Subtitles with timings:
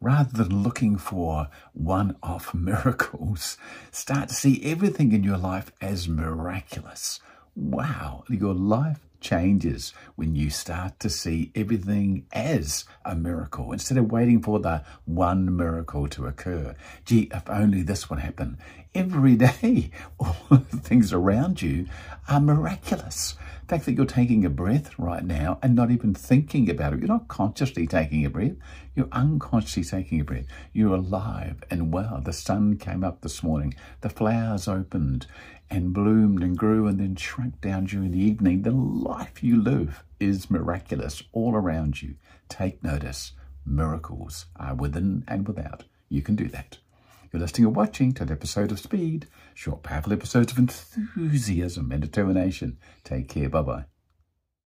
[0.00, 3.56] rather than looking for one-off miracles,
[3.90, 7.20] start to see everything in your life as miraculous.
[7.54, 14.10] Wow, your life changes when you start to see everything as a miracle instead of
[14.10, 16.74] waiting for the one miracle to occur.
[17.04, 18.58] Gee, if only this would happen.
[18.94, 21.86] Every day, all the things around you
[22.28, 23.36] are miraculous.
[23.62, 26.98] The fact that you're taking a breath right now and not even thinking about it,
[26.98, 28.56] you're not consciously taking a breath,
[28.96, 30.46] you're unconsciously taking a breath.
[30.72, 32.20] You're alive and well.
[32.24, 35.26] The sun came up this morning, the flowers opened,
[35.70, 38.62] and bloomed and grew and then shrunk down during the evening.
[38.62, 38.72] The
[39.10, 42.14] life you live is miraculous all around you.
[42.48, 43.32] Take notice.
[43.66, 45.82] Miracles are within and without.
[46.08, 46.78] You can do that.
[47.32, 52.00] You're listening or watching to an episode of Speed, short, powerful episodes of enthusiasm and
[52.00, 52.78] determination.
[53.02, 53.48] Take care.
[53.48, 53.86] Bye-bye.